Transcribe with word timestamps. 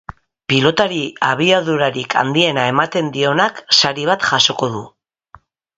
Pilotari 0.51 1.01
abiadurarik 1.27 2.17
handiena 2.23 2.65
ematen 2.73 3.15
dionak 3.19 3.65
sari 3.83 4.11
bat 4.13 4.31
jasoko 4.33 4.75
du. 4.79 4.87